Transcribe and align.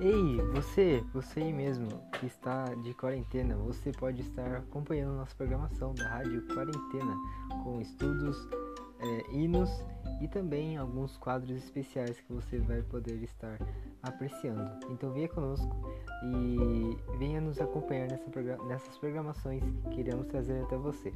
Ei, 0.00 0.36
você, 0.52 1.04
você 1.12 1.40
aí 1.40 1.52
mesmo 1.52 1.88
que 2.12 2.26
está 2.26 2.66
de 2.66 2.94
quarentena, 2.94 3.56
você 3.56 3.90
pode 3.90 4.20
estar 4.20 4.58
acompanhando 4.58 5.16
nossa 5.16 5.34
programação 5.34 5.92
da 5.92 6.06
Rádio 6.08 6.46
Quarentena 6.54 7.16
com 7.64 7.80
estudos, 7.80 8.48
é, 9.00 9.34
hinos 9.34 9.68
e 10.20 10.28
também 10.28 10.76
alguns 10.76 11.16
quadros 11.16 11.56
especiais 11.56 12.20
que 12.20 12.32
você 12.32 12.60
vai 12.60 12.80
poder 12.82 13.20
estar 13.24 13.58
apreciando. 14.00 14.70
Então 14.88 15.12
venha 15.12 15.28
conosco 15.28 15.68
e 16.22 17.16
venha 17.18 17.40
nos 17.40 17.60
acompanhar 17.60 18.06
nessa, 18.08 18.30
nessas 18.68 18.96
programações 18.98 19.64
que 19.90 19.98
iremos 19.98 20.28
trazer 20.28 20.62
até 20.62 20.76
você. 20.76 21.12